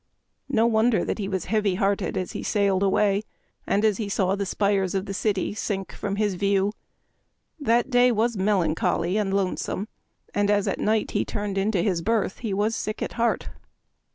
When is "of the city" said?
4.95-5.53